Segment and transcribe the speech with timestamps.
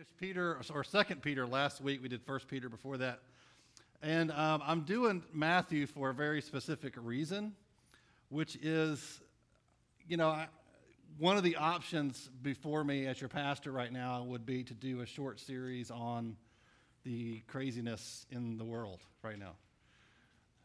[0.00, 2.00] finished Peter or Second Peter last week.
[2.02, 3.20] We did First Peter before that,
[4.00, 7.52] and um, I'm doing Matthew for a very specific reason,
[8.30, 9.20] which is,
[10.08, 10.46] you know, I,
[11.18, 15.02] one of the options before me as your pastor right now would be to do
[15.02, 16.34] a short series on
[17.04, 19.52] the craziness in the world right now,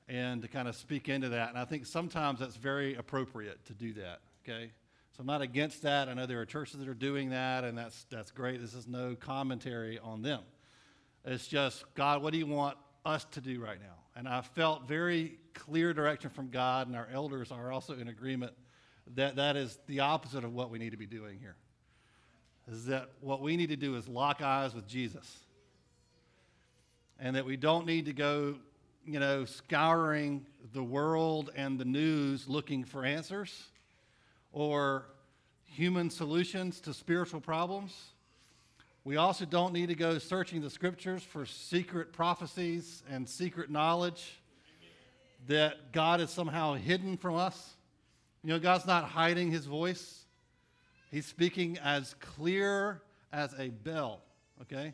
[0.08, 1.50] and to kind of speak into that.
[1.50, 4.22] And I think sometimes that's very appropriate to do that.
[4.48, 4.72] Okay.
[5.16, 6.10] So I'm not against that.
[6.10, 8.60] I know there are churches that are doing that, and that's, that's great.
[8.60, 10.42] This is no commentary on them.
[11.24, 13.96] It's just, God, what do you want us to do right now?
[14.18, 18.52] And I felt very clear direction from God, and our elders are also in agreement
[19.16, 21.56] that that is the opposite of what we need to be doing here.
[22.70, 25.46] Is that what we need to do is lock eyes with Jesus.
[27.22, 28.56] And that we don't need to go,
[29.06, 33.70] you know, scouring the world and the news looking for answers
[34.56, 35.06] or
[35.76, 37.94] human solutions to spiritual problems.
[39.04, 44.40] We also don't need to go searching the scriptures for secret prophecies and secret knowledge
[45.48, 47.76] that God is somehow hidden from us.
[48.42, 50.22] You know, God's not hiding his voice,
[51.12, 54.22] He's speaking as clear as a bell,
[54.64, 54.94] okay?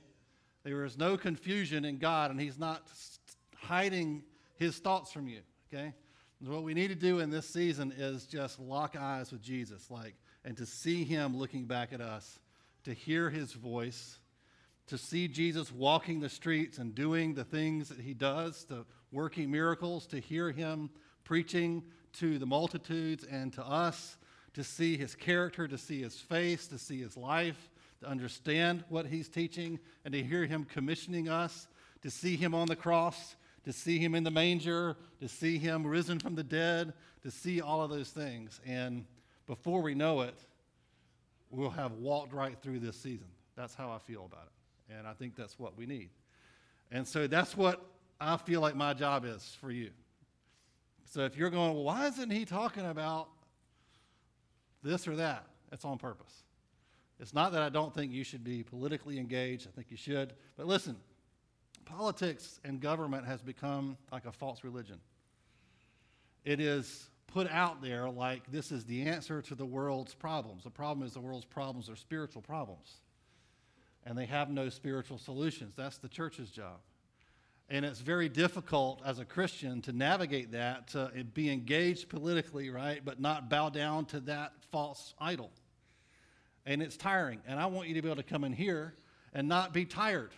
[0.63, 2.84] There is no confusion in God, and He's not
[3.56, 4.23] hiding
[4.58, 5.39] His thoughts from you,
[5.73, 5.94] okay?
[6.44, 10.16] What we need to do in this season is just lock eyes with Jesus, like,
[10.44, 12.39] and to see him looking back at us,
[12.84, 14.20] to hear his voice,
[14.88, 19.52] to see Jesus walking the streets and doing the things that he does, to working
[19.52, 20.89] miracles, to hear him
[21.23, 24.17] preaching to the multitudes and to us,
[24.53, 27.69] to see his character, to see his face, to see his life,
[28.02, 31.67] to understand what he's teaching, and to hear him commissioning us,
[32.02, 35.86] to see him on the cross to see him in the manger, to see him
[35.86, 38.59] risen from the dead, to see all of those things.
[38.66, 39.06] And
[39.52, 40.35] before we know it,
[41.49, 43.27] we'll have walked right through this season.
[43.57, 44.95] That's how I feel about it.
[44.95, 46.09] And I think that's what we need.
[46.89, 47.85] And so that's what
[48.22, 49.89] I feel like my job is for you.
[51.03, 53.28] So if you're going, well, why isn't he talking about
[54.81, 55.45] this or that?
[55.73, 56.44] It's on purpose.
[57.19, 59.67] It's not that I don't think you should be politically engaged.
[59.67, 60.31] I think you should.
[60.56, 60.95] But listen,
[61.85, 65.00] Politics and government has become like a false religion.
[66.45, 70.64] It is put out there like this is the answer to the world's problems.
[70.64, 72.97] The problem is the world's problems are spiritual problems,
[74.06, 75.74] and they have no spiritual solutions.
[75.75, 76.80] That's the church's job.
[77.70, 83.03] And it's very difficult as a Christian to navigate that, to be engaged politically, right,
[83.03, 85.52] but not bow down to that false idol.
[86.66, 87.40] And it's tiring.
[87.47, 88.94] And I want you to be able to come in here
[89.34, 90.31] and not be tired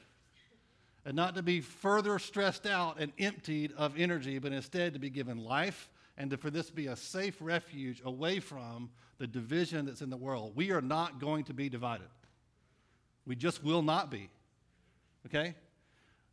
[1.05, 5.09] and not to be further stressed out and emptied of energy, but instead to be
[5.09, 9.85] given life and to, for this to be a safe refuge away from the division
[9.85, 10.53] that's in the world.
[10.55, 12.07] We are not going to be divided.
[13.25, 14.29] We just will not be.
[15.25, 15.55] Okay?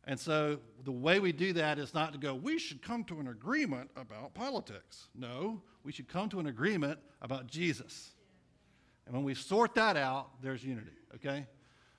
[0.05, 3.19] And so the way we do that is not to go, we should come to
[3.19, 5.07] an agreement about politics.
[5.15, 8.11] No, we should come to an agreement about Jesus.
[9.05, 10.91] And when we sort that out, there's unity.
[11.15, 11.45] Okay?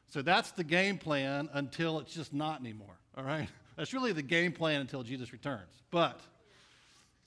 [0.08, 3.48] So that's the game plan until it's just not anymore, all right?
[3.76, 5.82] That's really the game plan until Jesus returns.
[5.90, 6.20] But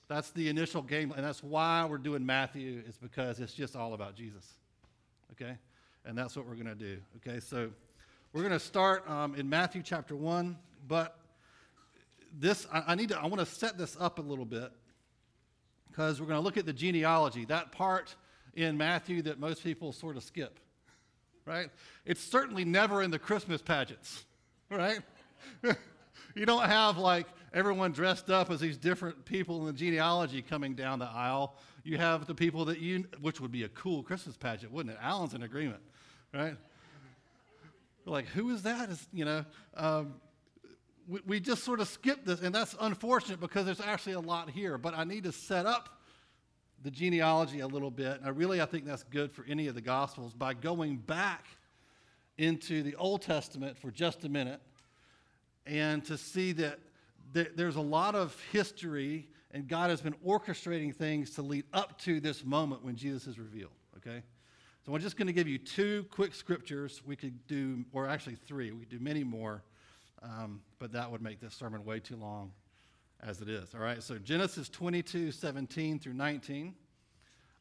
[0.08, 3.94] that's the initial game, and that's why we're doing Matthew, is because it's just all
[3.94, 4.54] about Jesus,
[5.32, 5.56] okay?
[6.04, 7.40] And that's what we're going to do, okay?
[7.40, 7.70] So
[8.32, 10.56] we're going to start um, in Matthew chapter 1,
[10.86, 11.18] but
[12.38, 14.70] this, I, I need to, I want to set this up a little bit
[15.88, 18.14] because we're going to look at the genealogy, that part
[18.54, 20.60] in Matthew that most people sort of skip
[21.46, 21.70] right?
[22.04, 24.26] It's certainly never in the Christmas pageants,
[24.68, 25.00] right?
[26.36, 30.74] you don't have like everyone dressed up as these different people in the genealogy coming
[30.74, 31.56] down the aisle.
[31.82, 35.00] You have the people that you, which would be a cool Christmas pageant, wouldn't it?
[35.02, 35.80] Alan's in agreement,
[36.34, 36.56] right?
[38.04, 38.90] like, who is that?
[38.90, 39.44] Is, you know,
[39.76, 40.14] um,
[41.08, 44.50] we, we just sort of skip this, and that's unfortunate because there's actually a lot
[44.50, 44.78] here.
[44.78, 46.00] But I need to set up
[46.82, 48.18] the genealogy a little bit.
[48.18, 51.46] And I really, I think that's good for any of the Gospels by going back
[52.38, 54.60] into the Old Testament for just a minute
[55.66, 56.78] and to see that
[57.32, 62.20] there's a lot of history and God has been orchestrating things to lead up to
[62.20, 63.72] this moment when Jesus is revealed.
[63.96, 64.22] Okay?
[64.84, 67.02] So I'm just going to give you two quick scriptures.
[67.04, 69.62] We could do, or actually three, we could do many more,
[70.22, 72.52] um, but that would make this sermon way too long
[73.22, 73.74] as it is.
[73.74, 76.74] All right, so Genesis 22, 17 through 19.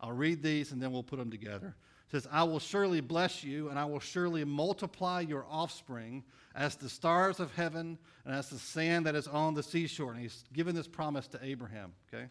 [0.02, 1.76] I'll read these and then we'll put them together.
[2.12, 6.24] Says, I will surely bless you, and I will surely multiply your offspring
[6.54, 10.12] as the stars of heaven and as the sand that is on the seashore.
[10.12, 12.28] And he's given this promise to Abraham, okay?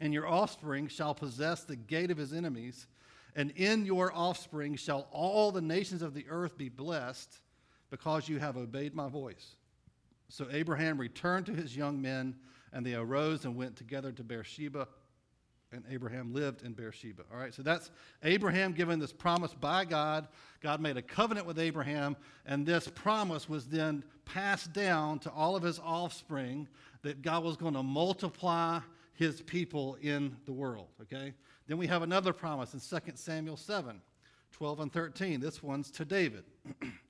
[0.00, 2.86] And your offspring shall possess the gate of his enemies,
[3.36, 7.38] and in your offspring shall all the nations of the earth be blessed
[7.90, 9.56] because you have obeyed my voice.
[10.28, 12.34] So Abraham returned to his young men,
[12.72, 14.88] and they arose and went together to Beersheba,
[15.74, 17.24] and Abraham lived in Beersheba.
[17.32, 17.90] All right, so that's
[18.22, 20.28] Abraham given this promise by God.
[20.60, 22.16] God made a covenant with Abraham,
[22.46, 26.68] and this promise was then passed down to all of his offspring
[27.02, 28.80] that God was going to multiply
[29.12, 30.88] his people in the world.
[31.02, 31.34] Okay?
[31.66, 34.00] Then we have another promise in 2 Samuel 7
[34.52, 35.40] 12 and 13.
[35.40, 36.44] This one's to David.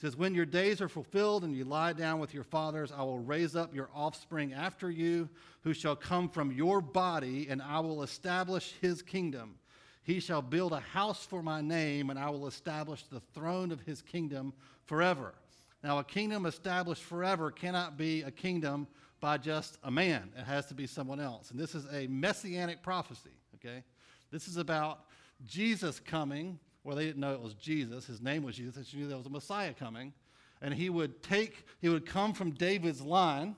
[0.00, 3.18] says, When your days are fulfilled and you lie down with your fathers, I will
[3.18, 5.28] raise up your offspring after you,
[5.62, 9.56] who shall come from your body, and I will establish his kingdom.
[10.02, 13.80] He shall build a house for my name, and I will establish the throne of
[13.82, 14.54] his kingdom
[14.84, 15.34] forever.
[15.82, 18.86] Now, a kingdom established forever cannot be a kingdom
[19.20, 21.50] by just a man, it has to be someone else.
[21.50, 23.82] And this is a messianic prophecy okay?
[24.30, 25.04] This is about
[25.44, 26.58] Jesus coming.
[26.88, 28.06] Well, they didn't know it was Jesus.
[28.06, 28.90] His name was Jesus.
[28.90, 30.14] They knew there was a Messiah coming.
[30.62, 33.56] And he would take, he would come from David's line,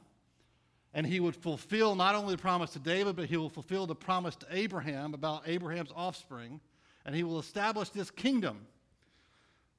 [0.95, 3.95] and he would fulfill not only the promise to David, but he will fulfill the
[3.95, 6.61] promise to Abraham about Abraham's offspring.
[7.07, 8.67] And he will establish this kingdom,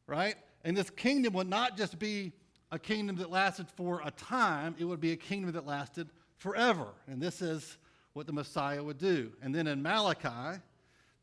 [0.08, 0.36] right?
[0.64, 2.32] And this kingdom would not just be
[2.72, 6.08] a kingdom that lasted for a time, it would be a kingdom that lasted
[6.38, 6.88] forever.
[7.06, 7.78] And this is
[8.14, 9.34] what the Messiah would do.
[9.42, 10.62] And then in Malachi,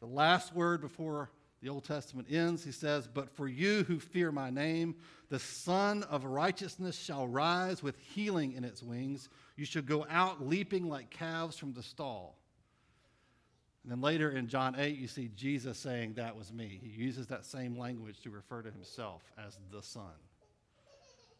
[0.01, 4.31] the last word before the Old Testament ends, he says, But for you who fear
[4.31, 4.94] my name,
[5.28, 9.28] the Sun of righteousness shall rise with healing in its wings.
[9.56, 12.38] You should go out leaping like calves from the stall.
[13.82, 16.78] And then later in John 8, you see Jesus saying, That was me.
[16.81, 20.05] He uses that same language to refer to himself as the Sun,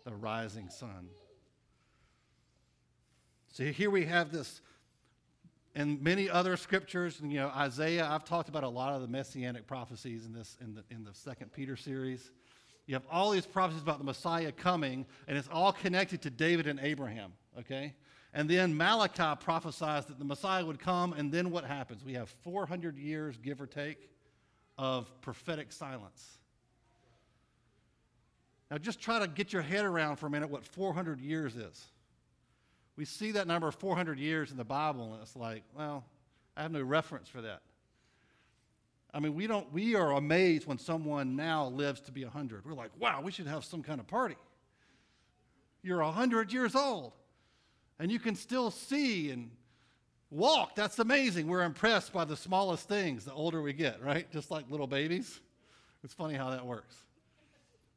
[0.05, 1.09] the rising sun.
[3.53, 4.61] So here we have this
[5.75, 9.67] and many other scriptures, you know, Isaiah, I've talked about a lot of the messianic
[9.67, 12.31] prophecies in this in the in the second Peter series.
[12.87, 16.67] You have all these prophecies about the Messiah coming, and it's all connected to David
[16.67, 17.95] and Abraham, okay?
[18.33, 22.03] And then Malachi prophesies that the Messiah would come, and then what happens?
[22.03, 24.09] We have 400 years, give or take,
[24.79, 26.39] of prophetic silence.
[28.71, 31.87] Now, just try to get your head around for a minute what 400 years is
[32.99, 36.05] we see that number 400 years in the Bible, and it's like, well,
[36.57, 37.61] I have no reference for that.
[39.15, 39.73] I mean, we don't.
[39.73, 42.67] We are amazed when someone now lives to be 100.
[42.67, 44.35] We're like, wow, we should have some kind of party.
[45.81, 47.13] You're 100 years old,
[48.01, 49.53] and you can still see and
[50.29, 50.75] walk.
[50.75, 51.47] That's amazing.
[51.47, 54.31] We're impressed by the smallest things the older we get, right?
[54.33, 55.39] Just like little babies.
[56.03, 56.97] It's funny how that works.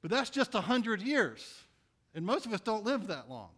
[0.04, 1.44] But that's just 100 years,
[2.14, 3.50] and most of us don't live that long.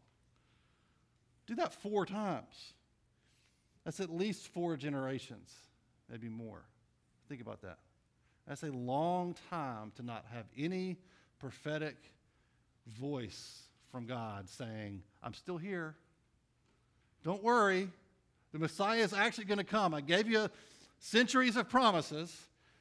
[1.45, 2.73] Do that four times.
[3.83, 5.53] That's at least four generations,
[6.09, 6.61] maybe more.
[7.27, 7.79] Think about that.
[8.47, 10.97] That's a long time to not have any
[11.39, 11.95] prophetic
[12.87, 15.95] voice from God saying, I'm still here.
[17.23, 17.89] Don't worry.
[18.51, 19.93] The Messiah is actually going to come.
[19.93, 20.49] I gave you
[20.99, 22.35] centuries of promises,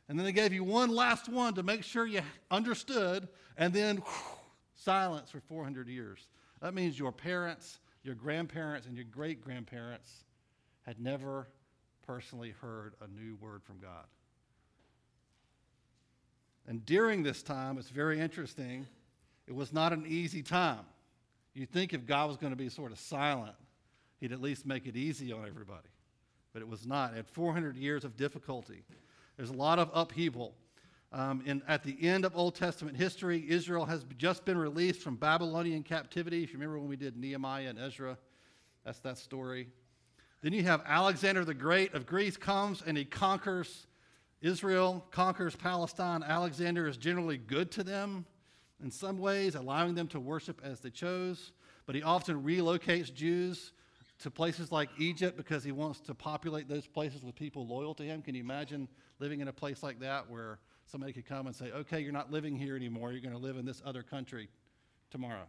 [0.09, 3.99] and then they gave you one last one to make sure you understood, and then
[3.99, 4.37] whew,
[4.75, 6.27] silence for 400 years.
[6.61, 10.25] That means your parents your grandparents and your great grandparents
[10.83, 11.49] had never
[12.07, 14.07] personally heard a new word from God.
[16.67, 18.87] And during this time, it's very interesting,
[19.47, 20.85] it was not an easy time.
[21.55, 23.55] You'd think if God was going to be sort of silent,
[24.21, 25.89] he'd at least make it easy on everybody.
[26.53, 27.13] But it was not.
[27.13, 28.85] It had 400 years of difficulty.
[29.37, 30.55] There's a lot of upheaval.
[31.13, 35.17] Um, in, at the end of Old Testament history, Israel has just been released from
[35.17, 36.43] Babylonian captivity.
[36.43, 38.17] If you remember when we did Nehemiah and Ezra,
[38.83, 39.69] that's that story.
[40.41, 43.87] Then you have Alexander the Great of Greece comes and he conquers
[44.41, 46.23] Israel, conquers Palestine.
[46.23, 48.25] Alexander is generally good to them
[48.83, 51.53] in some ways, allowing them to worship as they chose.
[51.85, 53.73] But he often relocates Jews
[54.21, 58.03] to places like Egypt because he wants to populate those places with people loyal to
[58.03, 58.23] him.
[58.23, 58.89] Can you imagine
[59.19, 60.59] living in a place like that where
[60.93, 63.13] somebody could come and say, okay, you're not living here anymore.
[63.13, 64.51] You're going to live in this other country
[65.11, 65.47] tomorrow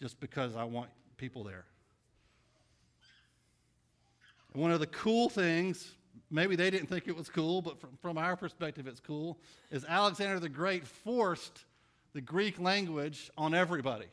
[0.00, 0.88] just because I want
[1.18, 1.66] people there.
[4.54, 5.92] And one of the cool things,
[6.30, 9.38] maybe they didn't think it was cool, but from, from our perspective, it's cool,
[9.70, 11.66] is Alexander the Great forced
[12.14, 14.06] the Greek language on everybody.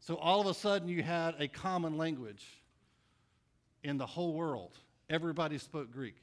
[0.00, 2.44] So all of a sudden, you had a common language
[3.84, 4.72] in the whole world.
[5.08, 6.16] Everybody spoke Greek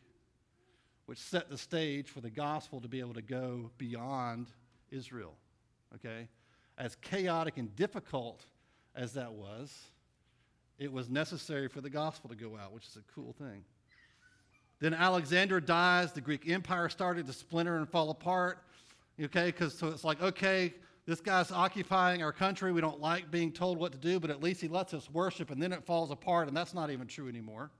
[1.06, 4.48] which set the stage for the gospel to be able to go beyond
[4.92, 5.34] Israel.
[5.96, 6.28] Okay?
[6.78, 8.46] As chaotic and difficult
[8.96, 9.76] as that was,
[10.80, 13.64] it was necessary for the gospel to go out, which is a cool thing.
[14.80, 16.12] Then Alexander dies.
[16.12, 18.60] The Greek Empire started to splinter and fall apart.
[19.22, 20.74] Okay, because so it's like, okay,
[21.06, 22.72] this guy's occupying our country.
[22.72, 25.52] We don't like being told what to do, but at least he lets us worship,
[25.52, 27.72] and then it falls apart, and that's not even true anymore.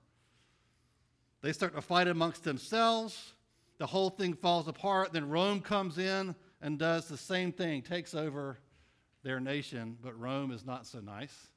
[1.44, 3.34] They start to fight amongst themselves.
[3.78, 5.12] The whole thing falls apart.
[5.12, 8.58] Then Rome comes in and does the same thing, takes over
[9.24, 11.50] their nation, but Rome is not so nice.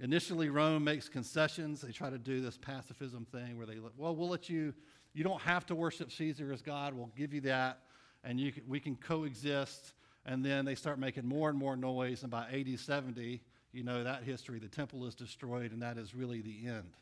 [0.00, 1.82] Initially, Rome makes concessions.
[1.82, 4.72] They try to do this pacifism thing where they, well, we'll let you,
[5.12, 6.94] you don't have to worship Caesar as God.
[6.94, 7.80] We'll give you that,
[8.24, 9.92] and you we can coexist.
[10.24, 12.22] And then they start making more and more noise.
[12.22, 13.42] And by AD 70,
[13.72, 16.94] you know that history, the temple is destroyed, and that is really the end.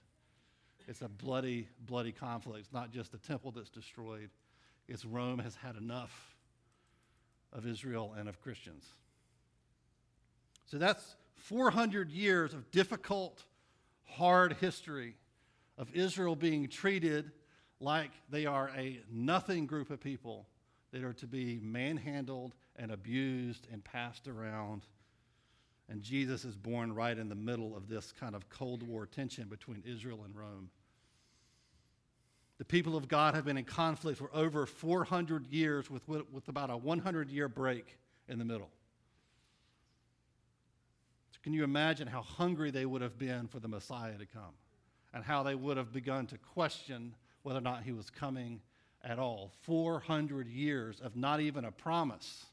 [0.86, 2.60] It's a bloody, bloody conflict.
[2.60, 4.30] It's not just the temple that's destroyed,
[4.88, 6.36] it's Rome has had enough
[7.52, 8.84] of Israel and of Christians.
[10.66, 13.42] So that's 400 years of difficult,
[14.04, 15.16] hard history
[15.78, 17.30] of Israel being treated
[17.80, 20.46] like they are a nothing group of people
[20.92, 24.82] that are to be manhandled and abused and passed around.
[25.88, 29.48] And Jesus is born right in the middle of this kind of Cold War tension
[29.48, 30.70] between Israel and Rome.
[32.58, 36.70] The people of God have been in conflict for over 400 years with, with about
[36.70, 37.98] a 100 year break
[38.28, 38.70] in the middle.
[41.32, 44.54] So can you imagine how hungry they would have been for the Messiah to come
[45.12, 48.60] and how they would have begun to question whether or not he was coming
[49.04, 49.52] at all?
[49.62, 52.46] 400 years of not even a promise.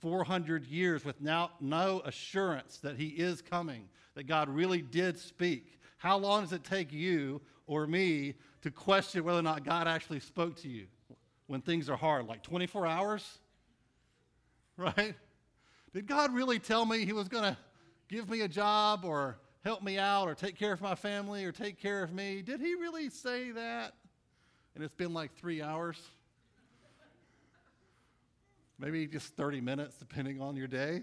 [0.00, 5.80] 400 years with now no assurance that he is coming, that God really did speak.
[5.98, 10.20] How long does it take you or me to question whether or not God actually
[10.20, 10.86] spoke to you
[11.46, 13.38] when things are hard, like 24 hours?
[14.76, 15.14] Right?
[15.92, 17.56] Did God really tell me He was going to
[18.08, 21.52] give me a job or help me out or take care of my family or
[21.52, 22.42] take care of me?
[22.42, 23.92] Did He really say that?
[24.74, 26.00] And it's been like three hours.
[28.80, 31.02] Maybe just 30 minutes, depending on your day.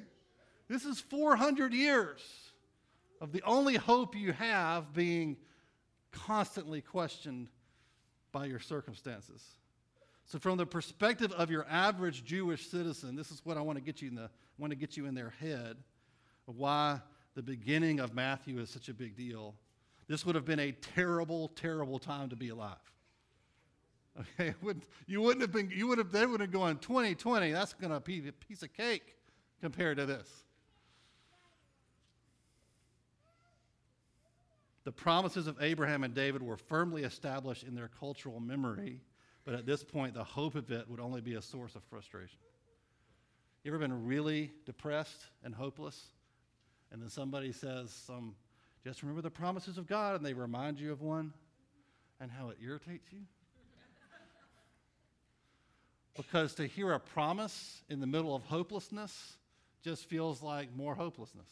[0.67, 2.19] This is 400 years
[3.21, 5.37] of the only hope you have being
[6.11, 7.49] constantly questioned
[8.31, 9.43] by your circumstances.
[10.25, 13.83] So, from the perspective of your average Jewish citizen, this is what I want to
[13.83, 15.77] get you in the want to get you in their head
[16.47, 17.01] of why
[17.35, 19.55] the beginning of Matthew is such a big deal.
[20.07, 22.77] This would have been a terrible, terrible time to be alive.
[24.19, 25.71] Okay, wouldn't, you wouldn't have been.
[25.73, 26.11] You would have.
[26.11, 27.53] They would have gone 2020.
[27.53, 29.15] That's going to be a piece of cake
[29.61, 30.27] compared to this.
[34.83, 39.01] The promises of Abraham and David were firmly established in their cultural memory,
[39.43, 42.39] but at this point, the hope of it would only be a source of frustration.
[43.63, 46.01] You ever been really depressed and hopeless?
[46.91, 48.35] And then somebody says, some,
[48.83, 51.31] just remember the promises of God, and they remind you of one
[52.19, 53.19] and how it irritates you?
[56.17, 59.37] because to hear a promise in the middle of hopelessness
[59.83, 61.49] just feels like more hopelessness.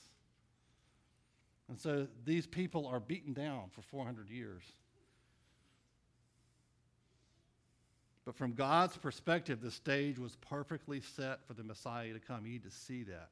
[1.69, 4.63] And so these people are beaten down for 400 years.
[8.25, 12.45] But from God's perspective, the stage was perfectly set for the Messiah to come.
[12.45, 13.29] You need to see that.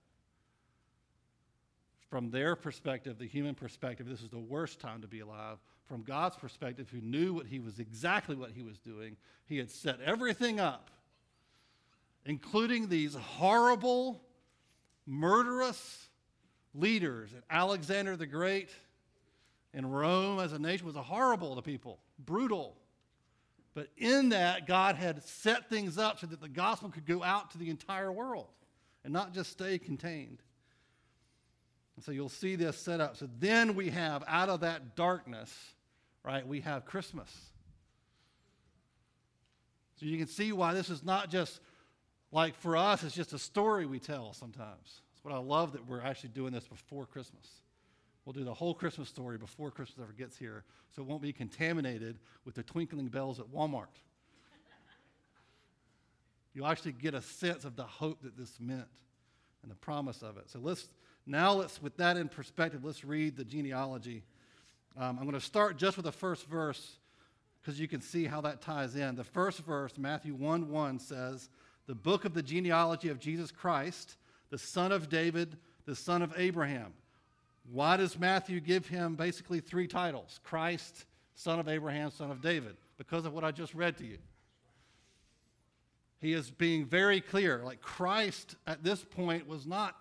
[2.10, 5.58] From their perspective, the human perspective, this is the worst time to be alive.
[5.88, 9.70] From God's perspective, who knew what he was exactly what he was doing, he had
[9.70, 10.90] set everything up,
[12.26, 14.22] including these horrible,
[15.06, 16.08] murderous,
[16.78, 17.32] leaders.
[17.34, 18.70] And Alexander the Great
[19.74, 22.78] and Rome as a nation was horrible to people, brutal.
[23.74, 27.52] But in that, God had set things up so that the gospel could go out
[27.52, 28.48] to the entire world
[29.04, 30.40] and not just stay contained.
[31.96, 33.18] And so you'll see this set up.
[33.18, 35.54] So then we have, out of that darkness,
[36.24, 37.30] right, we have Christmas.
[40.00, 41.60] So you can see why this is not just
[42.32, 45.02] like for us, it's just a story we tell sometimes.
[45.28, 47.46] But I love that we're actually doing this before Christmas.
[48.24, 50.64] We'll do the whole Christmas story before Christmas ever gets here,
[50.96, 53.88] so it won't be contaminated with the twinkling bells at Walmart.
[56.54, 58.88] You'll actually get a sense of the hope that this meant
[59.64, 60.50] and the promise of it.
[60.50, 60.88] So let's
[61.26, 64.24] now let's, with that in perspective, let's read the genealogy.
[64.96, 67.00] Um, I'm going to start just with the first verse
[67.62, 69.16] because you can see how that ties in.
[69.16, 71.50] The first verse, Matthew 1 1 says,
[71.86, 74.16] The book of the genealogy of Jesus Christ
[74.50, 76.94] the son of David, the son of Abraham.
[77.72, 82.78] Why does Matthew give him basically three titles Christ, son of Abraham, son of David?
[82.98, 84.18] Because of what I just read to you.
[86.20, 87.62] He is being very clear.
[87.64, 89.96] Like Christ at this point was not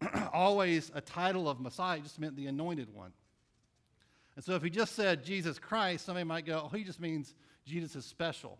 [0.32, 3.12] always a title of Messiah, it just meant the anointed one.
[4.36, 7.34] And so if he just said Jesus Christ, somebody might go, oh, he just means
[7.66, 8.58] Jesus is special.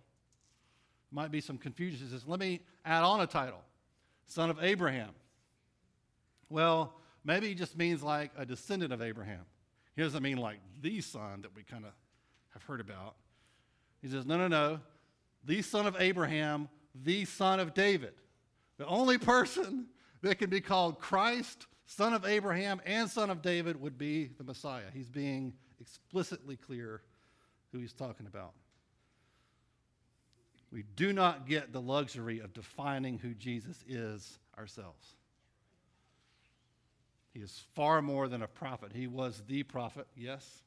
[1.10, 2.06] Might be some confusion.
[2.06, 3.62] He says, let me add on a title
[4.26, 5.10] Son of Abraham.
[6.50, 6.92] Well,
[7.24, 9.46] maybe he just means like a descendant of Abraham.
[9.96, 11.92] He doesn't mean like the son that we kind of
[12.50, 13.14] have heard about.
[14.02, 14.80] He says, no, no, no.
[15.44, 18.12] The son of Abraham, the son of David.
[18.76, 19.86] The only person
[20.22, 24.44] that can be called Christ, son of Abraham, and son of David would be the
[24.44, 24.84] Messiah.
[24.92, 27.02] He's being explicitly clear
[27.72, 28.52] who he's talking about.
[30.72, 35.14] We do not get the luxury of defining who Jesus is ourselves.
[37.32, 38.92] He is far more than a prophet.
[38.94, 40.62] He was the prophet, yes.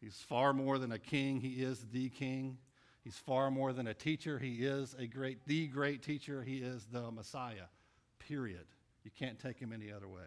[0.00, 1.40] He's far more than a king.
[1.40, 2.58] He is the king.
[3.04, 4.38] He's far more than a teacher.
[4.38, 6.42] He is a great, the great teacher.
[6.42, 7.66] He is the Messiah,
[8.18, 8.64] period.
[9.04, 10.22] You can't take him any other way.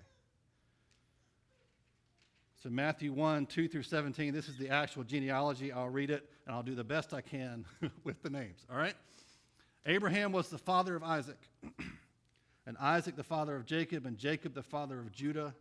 [2.62, 5.72] So, Matthew 1, 2 through 17, this is the actual genealogy.
[5.72, 7.66] I'll read it and I'll do the best I can
[8.04, 8.96] with the names, all right?
[9.86, 11.38] Abraham was the father of Isaac,
[12.66, 15.54] and Isaac the father of Jacob, and Jacob the father of Judah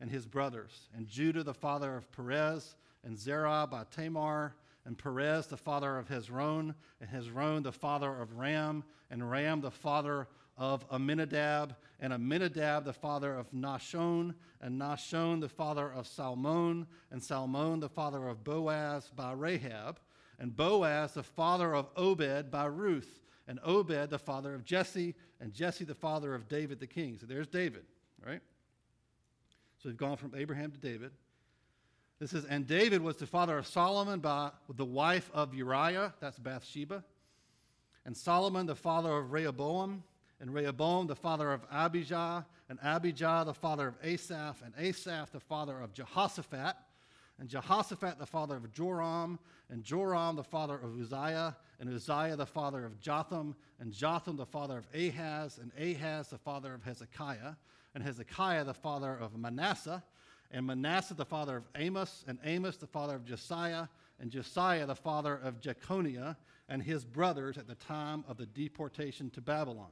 [0.00, 5.46] and his brothers, and Judah the father of Perez, and Zerah by Tamar, and Perez
[5.46, 10.84] the father of Hezron, and Hezron the father of Ram, and Ram the father of
[10.90, 17.80] Amminadab, and Amminadab the father of Nahshon, and Nahshon the father of Salmon, and Salmon
[17.80, 20.00] the father of Boaz by Rahab,
[20.38, 25.52] and Boaz the father of Obed by Ruth, and Obed the father of Jesse, and
[25.52, 27.18] Jesse the father of David the king.
[27.18, 27.84] So there's David,
[28.26, 28.40] right?
[29.82, 31.12] So we've gone from Abraham to David.
[32.18, 36.38] This is, and David was the father of Solomon by the wife of Uriah, that's
[36.38, 37.04] Bathsheba,
[38.04, 40.02] and Solomon the father of Rehoboam,
[40.40, 45.40] and Rehoboam the father of Abijah, and Abijah the father of Asaph, and Asaph the
[45.40, 46.74] father of Jehoshaphat,
[47.38, 49.38] and Jehoshaphat the father of Joram,
[49.70, 54.46] and Joram the father of Uzziah, and Uzziah the father of Jotham, and Jotham the
[54.46, 57.54] father of Ahaz, and Ahaz the father of Hezekiah,
[57.94, 60.02] and Hezekiah the father of Manasseh,
[60.50, 63.86] and Manasseh the father of Amos, and Amos the father of Josiah,
[64.20, 66.36] and Josiah the father of Jeconiah,
[66.68, 69.90] and his brothers at the time of the deportation to Babylon.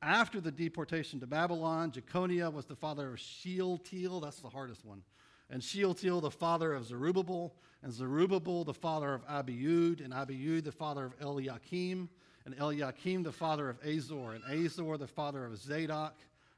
[0.00, 5.02] After the deportation to Babylon, Jeconiah was the father of Shealtiel, that's the hardest one,
[5.50, 10.72] and Shealtiel the father of Zerubbabel, and Zerubbabel the father of Abiud, and Abiud the
[10.72, 12.08] father of Eliakim,
[12.44, 16.14] and Eliakim the father of Azor, and Azor the father of Zadok,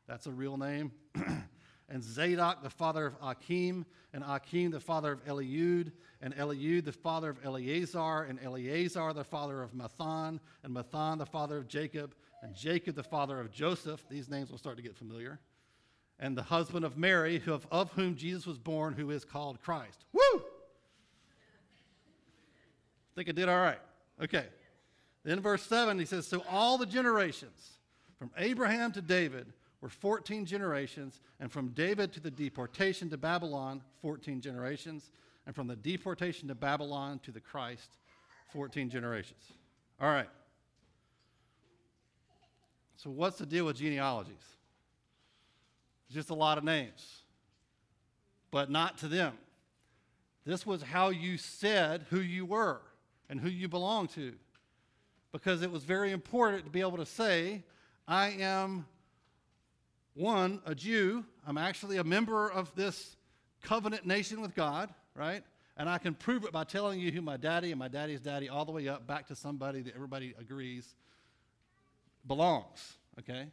[0.06, 0.92] that's a real name,
[1.88, 6.92] and Zadok the father of Achim, and Achim the father of Eliud, and Eliud the
[6.92, 12.14] father of Eleazar, and Eleazar the father of Matthan, and Matthan the father of Jacob,
[12.42, 14.04] and Jacob the father of Joseph.
[14.08, 15.38] These names will start to get familiar.
[16.20, 20.04] And the husband of Mary, who of, whom Jesus was born, who is called Christ.
[20.12, 20.20] Woo!
[20.22, 20.42] I
[23.16, 23.80] think I did all right.
[24.22, 24.44] Okay.
[25.24, 27.78] Then verse 7, he says, So all the generations
[28.18, 33.82] from Abraham to David were 14 generations, and from David to the deportation to Babylon,
[34.02, 35.10] 14 generations,
[35.46, 37.96] and from the deportation to Babylon to the Christ,
[38.52, 39.42] 14 generations.
[40.00, 40.28] All right.
[42.96, 44.34] So, what's the deal with genealogies?
[46.10, 47.22] It's just a lot of names,
[48.50, 49.34] but not to them.
[50.44, 52.80] This was how you said who you were
[53.28, 54.32] and who you belonged to,
[55.30, 57.62] because it was very important to be able to say,
[58.08, 58.86] I am
[60.14, 61.24] one, a Jew.
[61.46, 63.14] I'm actually a member of this
[63.62, 65.44] covenant nation with God, right?
[65.76, 68.48] And I can prove it by telling you who my daddy and my daddy's daddy,
[68.48, 70.92] all the way up back to somebody that everybody agrees
[72.26, 73.46] belongs, okay?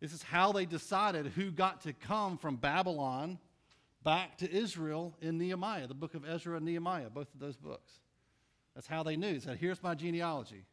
[0.00, 3.38] This is how they decided who got to come from Babylon
[4.02, 7.92] back to Israel in Nehemiah, the book of Ezra and Nehemiah, both of those books.
[8.74, 9.34] That's how they knew.
[9.34, 10.64] They said, here's my genealogy.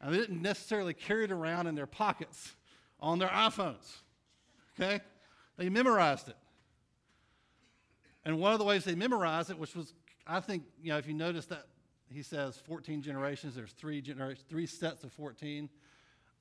[0.00, 2.54] And they didn't necessarily carry it around in their pockets
[3.00, 3.96] on their iPhones,
[4.78, 5.00] okay?
[5.56, 6.36] They memorized it.
[8.24, 9.94] And one of the ways they memorized it, which was,
[10.26, 11.66] I think, you know, if you notice that
[12.10, 15.68] he says 14 generations, there's three generations, three sets of 14.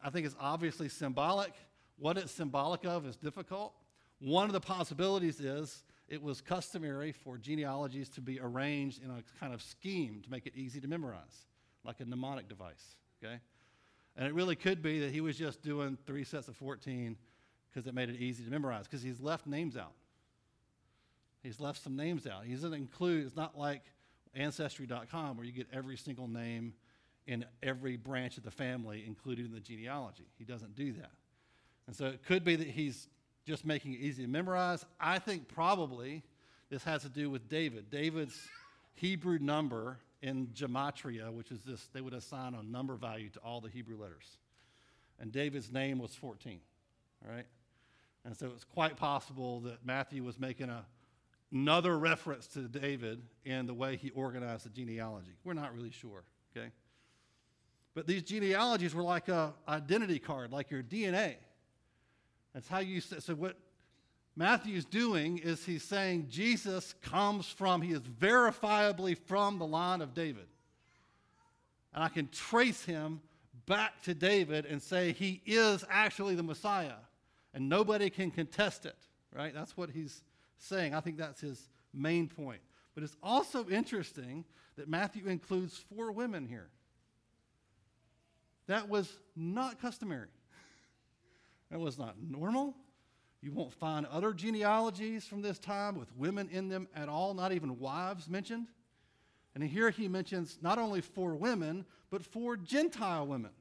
[0.03, 1.53] I think it's obviously symbolic.
[1.99, 3.73] What it's symbolic of is difficult.
[4.19, 9.23] One of the possibilities is it was customary for genealogies to be arranged in a
[9.39, 11.47] kind of scheme to make it easy to memorize,
[11.83, 13.39] like a mnemonic device, okay?
[14.15, 17.17] And it really could be that he was just doing three sets of 14
[17.69, 19.93] because it made it easy to memorize, because he's left names out.
[21.43, 22.45] He's left some names out.
[22.45, 23.83] He doesn't include, it's not like
[24.33, 26.73] Ancestry.com where you get every single name
[27.25, 30.27] in every branch of the family included in the genealogy.
[30.37, 31.11] He doesn't do that.
[31.87, 33.07] And so it could be that he's
[33.45, 34.85] just making it easy to memorize.
[34.99, 36.23] I think probably
[36.69, 37.89] this has to do with David.
[37.89, 38.37] David's
[38.93, 43.61] Hebrew number in gematria, which is this, they would assign a number value to all
[43.61, 44.37] the Hebrew letters.
[45.19, 46.59] And David's name was 14,
[47.25, 47.45] all right?
[48.25, 50.85] And so it's quite possible that Matthew was making a,
[51.51, 55.37] another reference to David in the way he organized the genealogy.
[55.43, 56.23] We're not really sure,
[56.55, 56.71] okay?
[57.95, 61.35] But these genealogies were like a identity card, like your DNA.
[62.57, 63.19] That's how you say.
[63.19, 63.55] So what
[64.35, 70.15] Matthew's doing is he's saying Jesus comes from, he is verifiably from the line of
[70.15, 70.47] David.
[71.93, 73.21] And I can trace him
[73.67, 76.95] back to David and say he is actually the Messiah.
[77.53, 78.97] And nobody can contest it,
[79.31, 79.53] right?
[79.53, 80.23] That's what he's
[80.57, 80.95] saying.
[80.95, 82.61] I think that's his main point.
[82.95, 84.45] But it's also interesting
[84.77, 86.69] that Matthew includes four women here.
[88.65, 90.29] That was not customary.
[91.71, 92.75] That was not normal.
[93.41, 97.51] You won't find other genealogies from this time with women in them at all, not
[97.51, 98.67] even wives mentioned.
[99.53, 103.51] And here he mentions not only four women, but four Gentile women.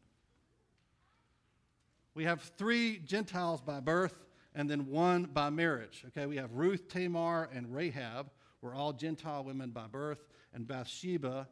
[2.14, 4.14] We have three Gentiles by birth
[4.54, 6.04] and then one by marriage.
[6.08, 8.30] Okay, we have Ruth, Tamar, and Rahab
[8.62, 11.46] were all Gentile women by birth, and Bathsheba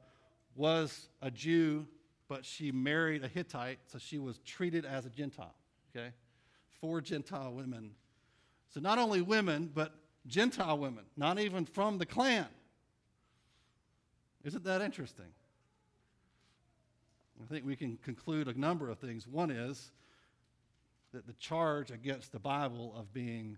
[0.56, 1.86] was a Jew
[2.28, 5.54] but she married a Hittite, so she was treated as a Gentile.
[5.94, 6.10] Okay?
[6.80, 7.92] Four Gentile women.
[8.72, 9.94] So not only women, but
[10.26, 12.46] Gentile women, not even from the clan.
[14.44, 15.32] Isn't that interesting?
[17.42, 19.26] I think we can conclude a number of things.
[19.26, 19.90] One is
[21.12, 23.56] that the charge against the Bible of being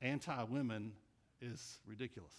[0.00, 0.92] anti women
[1.40, 2.34] is ridiculous.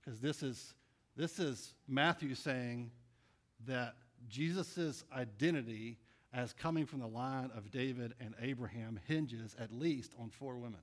[0.00, 0.74] Because this is,
[1.16, 2.90] this is Matthew saying,
[3.66, 3.94] that
[4.28, 5.98] Jesus' identity
[6.32, 10.80] as coming from the line of David and Abraham hinges at least on four women.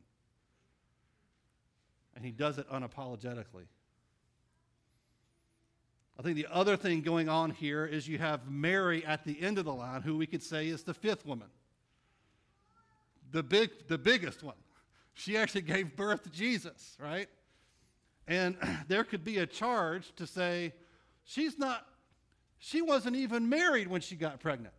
[2.15, 3.67] And he does it unapologetically.
[6.19, 9.59] I think the other thing going on here is you have Mary at the end
[9.59, 11.47] of the line, who we could say is the fifth woman,
[13.31, 14.55] the, big, the biggest one.
[15.13, 17.29] She actually gave birth to Jesus, right?
[18.27, 18.57] And
[18.87, 20.73] there could be a charge to say,
[21.23, 21.85] she's not
[22.59, 24.73] she wasn't even married when she got pregnant.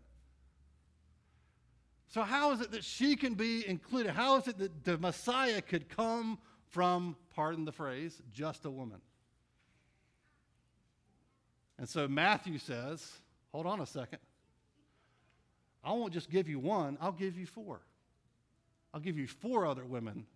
[2.08, 4.12] So, how is it that she can be included?
[4.12, 9.00] How is it that the Messiah could come from, pardon the phrase, just a woman?
[11.78, 13.06] And so Matthew says,
[13.52, 14.18] hold on a second.
[15.84, 17.80] I won't just give you one, I'll give you four.
[18.92, 20.26] I'll give you four other women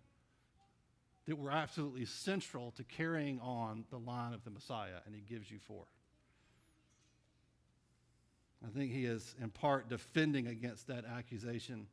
[1.27, 5.51] that were absolutely central to carrying on the line of the Messiah, and he gives
[5.51, 5.85] you four.
[8.65, 11.87] I think he is in part defending against that accusation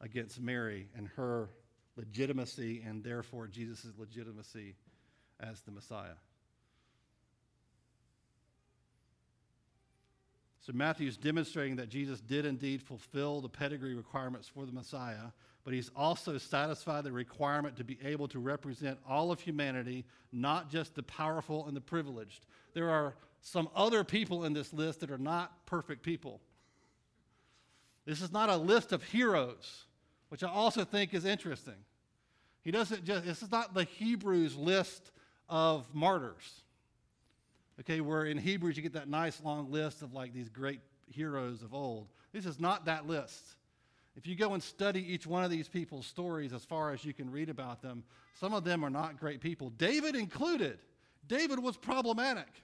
[0.00, 1.48] against Mary and her
[1.96, 4.74] legitimacy and therefore Jesus' legitimacy
[5.40, 6.16] as the Messiah.
[10.60, 15.32] So Matthew's demonstrating that Jesus did indeed fulfill the pedigree requirements for the Messiah,
[15.64, 20.70] but he's also satisfied the requirement to be able to represent all of humanity, not
[20.70, 22.46] just the powerful and the privileged.
[22.74, 26.40] There are some other people in this list that are not perfect people.
[28.06, 29.84] This is not a list of heroes,
[30.28, 31.74] which I also think is interesting.
[32.62, 35.10] He doesn't just, this is not the Hebrews list
[35.48, 36.62] of martyrs.
[37.80, 41.62] Okay, where in Hebrews you get that nice long list of like these great heroes
[41.62, 42.08] of old.
[42.32, 43.56] This is not that list.
[44.16, 47.12] If you go and study each one of these people's stories as far as you
[47.12, 48.04] can read about them,
[48.38, 49.70] some of them are not great people.
[49.70, 50.78] David included.
[51.26, 52.62] David was problematic.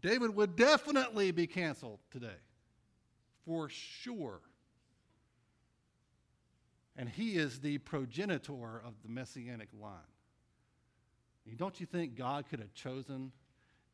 [0.00, 2.36] David would definitely be canceled today,
[3.44, 4.40] for sure.
[6.96, 9.98] And he is the progenitor of the messianic line.
[11.56, 13.32] Don't you think God could have chosen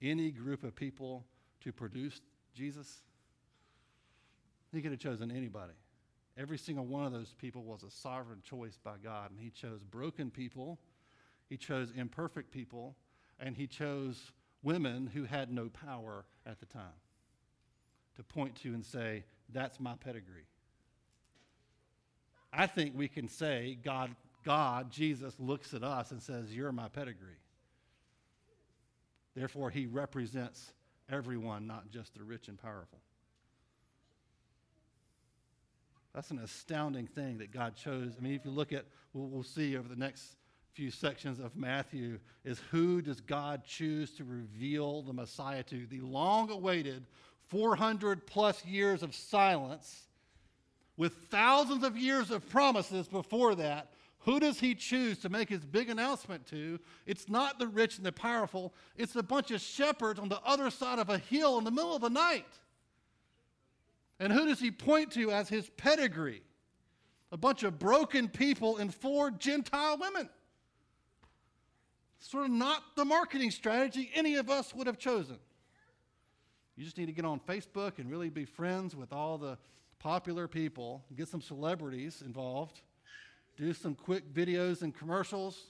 [0.03, 1.25] any group of people
[1.61, 2.21] to produce
[2.55, 3.03] Jesus?
[4.73, 5.75] He could have chosen anybody.
[6.37, 9.85] Every single one of those people was a sovereign choice by God, and He chose
[9.85, 10.81] broken people,
[11.49, 12.97] He chose imperfect people,
[13.39, 14.33] and He chose
[14.65, 16.99] women who had no power at the time
[18.17, 20.47] to point to and say, That's my pedigree.
[22.53, 26.89] I think we can say, God, God, Jesus, looks at us and says, You're my
[26.89, 27.39] pedigree.
[29.35, 30.73] Therefore, he represents
[31.11, 33.01] everyone, not just the rich and powerful.
[36.15, 38.13] That's an astounding thing that God chose.
[38.17, 40.37] I mean, if you look at, we'll, we'll see over the next
[40.75, 45.87] few sections of Matthew is who does God choose to reveal the Messiah to?
[45.87, 47.07] The long awaited
[47.47, 50.09] 400 plus years of silence
[50.97, 55.65] with thousands of years of promises before that, who does he choose to make his
[55.65, 56.81] big announcement to?
[57.07, 60.71] It's not the rich and the powerful, it's a bunch of shepherds on the other
[60.71, 62.47] side of a hill in the middle of the night.
[64.19, 66.43] And who does he point to as his pedigree?
[67.31, 70.29] A bunch of broken people and four Gentile women.
[72.25, 75.37] Sort of not the marketing strategy any of us would have chosen.
[76.75, 79.59] You just need to get on Facebook and really be friends with all the
[79.99, 82.81] popular people, get some celebrities involved,
[83.59, 85.65] do some quick videos and commercials.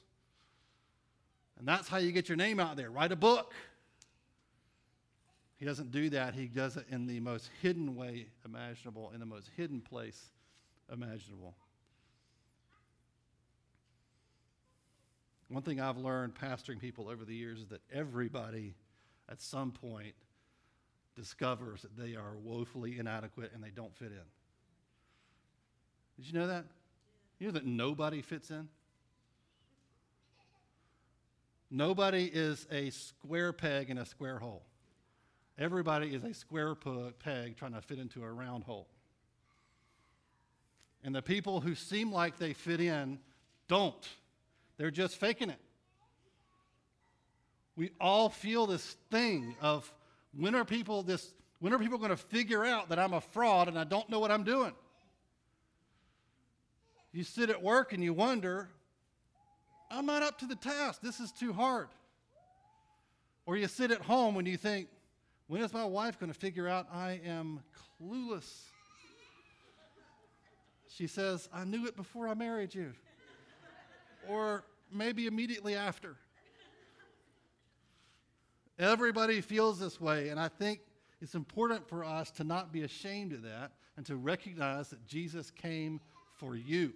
[1.59, 2.89] And that's how you get your name out there.
[2.89, 3.53] Write a book.
[5.57, 6.35] He doesn't do that.
[6.35, 10.31] He does it in the most hidden way imaginable, in the most hidden place
[10.93, 11.57] imaginable.
[15.55, 18.75] One thing I've learned pastoring people over the years is that everybody
[19.31, 20.17] at some point
[21.15, 24.19] discovers that they are woefully inadequate and they don't fit in.
[26.17, 26.65] Did you know that?
[27.39, 28.69] You know that nobody fits in?
[31.71, 34.65] Nobody is a square peg in a square hole.
[35.57, 38.89] Everybody is a square peg trying to fit into a round hole.
[41.05, 43.21] And the people who seem like they fit in
[43.69, 44.09] don't.
[44.77, 45.61] They're just faking it.
[47.77, 49.93] We all feel this thing of
[50.37, 53.69] when are people this when are people going to figure out that I'm a fraud
[53.69, 54.73] and I don't know what I'm doing?
[57.13, 58.69] You sit at work and you wonder,
[59.91, 61.01] I'm not up to the task.
[61.01, 61.89] This is too hard.
[63.47, 64.89] Or you sit at home and you think,
[65.47, 67.61] when is my wife going to figure out I am
[68.01, 68.65] clueless?
[70.89, 72.93] She says, I knew it before I married you.
[74.29, 76.17] Or maybe immediately after.
[78.79, 80.81] Everybody feels this way, and I think
[81.21, 85.51] it's important for us to not be ashamed of that and to recognize that Jesus
[85.51, 86.01] came
[86.39, 86.93] for you.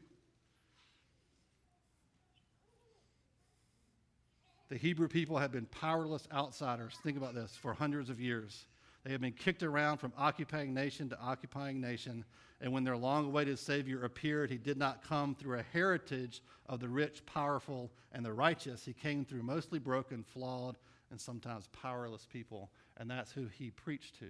[4.68, 8.66] The Hebrew people had been powerless outsiders, think about this, for hundreds of years.
[9.04, 12.24] They have been kicked around from occupying nation to occupying nation.
[12.60, 16.80] And when their long awaited Savior appeared, he did not come through a heritage of
[16.80, 18.84] the rich, powerful, and the righteous.
[18.84, 20.76] He came through mostly broken, flawed,
[21.10, 22.70] and sometimes powerless people.
[22.96, 24.26] And that's who he preached to.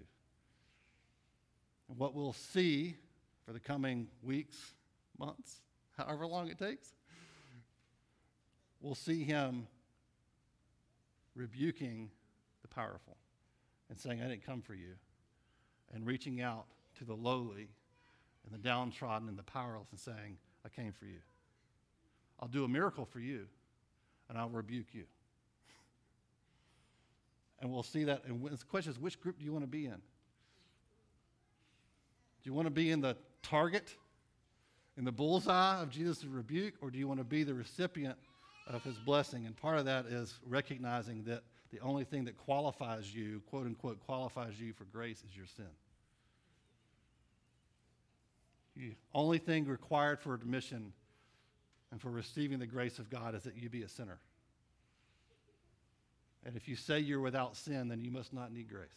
[1.89, 2.97] And what we'll see
[3.47, 4.75] for the coming weeks,
[5.19, 5.63] months,
[5.97, 6.93] however long it takes,
[8.81, 9.67] we'll see him
[11.35, 12.11] rebuking
[12.61, 13.17] the powerful
[13.91, 14.95] and saying, I didn't come for you,
[15.95, 16.67] and reaching out
[16.99, 17.69] to the lowly
[18.45, 21.21] and the downtrodden and the powerless and saying, I came for you.
[22.41, 23.47] I'll do a miracle for you,
[24.29, 25.05] and I'll rebuke you.
[27.61, 28.23] And we'll see that.
[28.25, 29.91] And the question is, which group do you want to be in?
[29.91, 30.01] Do
[32.45, 33.97] you want to be in the target,
[34.97, 38.17] in the bullseye of Jesus' rebuke, or do you want to be the recipient
[38.69, 39.47] of his blessing.
[39.47, 44.01] And part of that is recognizing that the only thing that qualifies you, quote unquote,
[44.07, 45.67] qualifies you for grace is your sin.
[48.77, 50.93] The only thing required for admission
[51.91, 54.19] and for receiving the grace of God is that you be a sinner.
[56.45, 58.89] And if you say you're without sin, then you must not need grace.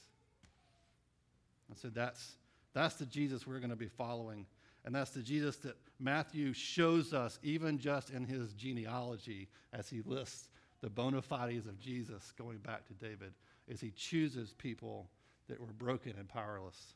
[1.70, 2.36] And so that's,
[2.74, 4.46] that's the Jesus we're going to be following
[4.86, 10.02] and that's the Jesus that Matthew shows us, even just in his genealogy, as he
[10.06, 10.50] lists
[10.82, 13.34] the bona fides of Jesus going back to David,
[13.68, 15.08] is he chooses people
[15.48, 16.96] that were broken and powerless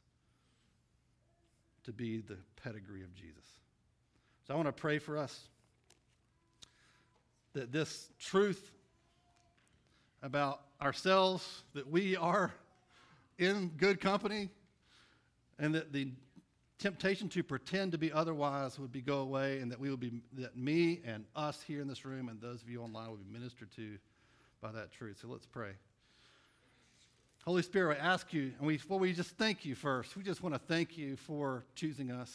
[1.84, 3.46] to be the pedigree of Jesus.
[4.48, 5.48] So I want to pray for us
[7.54, 8.72] that this truth
[10.24, 12.54] about ourselves, that we are
[13.38, 14.50] in good company,
[15.60, 16.10] and that the
[16.80, 20.22] temptation to pretend to be otherwise would be go away and that we would be
[20.34, 23.32] that me and us here in this room and those of you online will be
[23.32, 23.98] ministered to
[24.62, 25.18] by that truth.
[25.22, 25.72] So let's pray.
[27.46, 30.16] Holy spirit i ask you and we well we just thank you first.
[30.16, 32.34] We just want to thank you for choosing us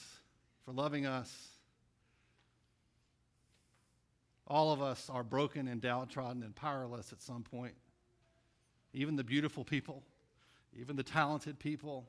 [0.65, 1.49] for loving us.
[4.47, 7.75] All of us are broken and downtrodden and powerless at some point.
[8.93, 10.03] Even the beautiful people
[10.79, 12.09] even the talented people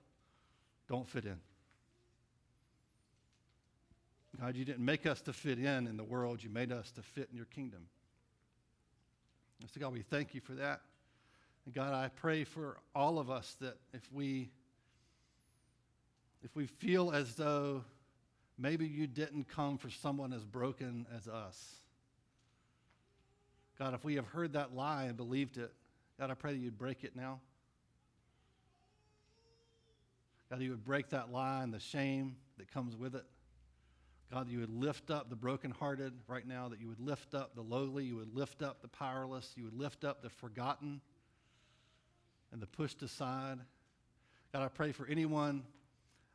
[0.88, 1.38] don't fit in
[4.40, 7.02] God, you didn't make us to fit in in the world, you made us to
[7.02, 7.88] fit in your kingdom.
[9.60, 10.82] And so, God, we thank you for that.
[11.66, 14.50] And God, I pray for all of us that if we
[16.44, 17.84] if we feel as though
[18.58, 21.76] maybe you didn't come for someone as broken as us.
[23.78, 25.72] God, if we have heard that lie and believed it,
[26.20, 27.40] God, I pray that you'd break it now.
[30.50, 33.26] God, you would break that lie and the shame that comes with it.
[34.32, 37.54] God, that you would lift up the brokenhearted right now, that you would lift up
[37.54, 41.02] the lowly, you would lift up the powerless, you would lift up the forgotten
[42.54, 43.60] and the pushed aside.
[44.54, 45.64] God, I pray for anyone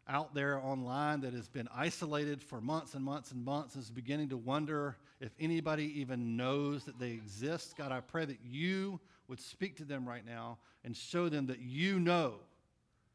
[0.08, 3.90] out there online that has been isolated for months and months and months and is
[3.90, 7.76] beginning to wonder if anybody even knows that they exist.
[7.76, 11.60] God, I pray that you would speak to them right now and show them that
[11.60, 12.34] you know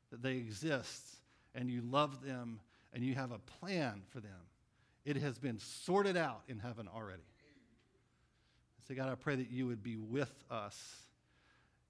[0.09, 1.17] that they exist
[1.55, 2.59] and you love them
[2.93, 4.31] and you have a plan for them.
[5.05, 7.23] It has been sorted out in heaven already.
[8.87, 10.77] So, God, I pray that you would be with us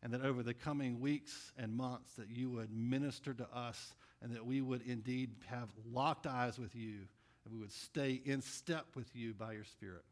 [0.03, 4.33] and that over the coming weeks and months that you would minister to us and
[4.35, 6.99] that we would indeed have locked eyes with you
[7.43, 10.03] and we would stay in step with you by your spirit